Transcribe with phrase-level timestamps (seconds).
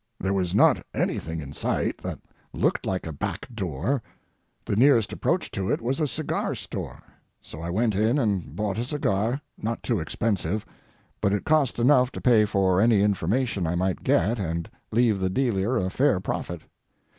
[0.19, 2.17] There was not anything in sight that
[2.53, 4.01] looked like a back door.
[4.65, 7.03] The nearest approach to it was a cigar store.
[7.39, 10.65] So I went in and bought a cigar, not too expensive,
[11.21, 15.29] but it cost enough to pay for any information I might get and leave the
[15.29, 16.61] dealer a fair profit.